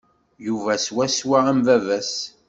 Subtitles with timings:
[0.45, 2.11] Yuba swaswa am baba-s.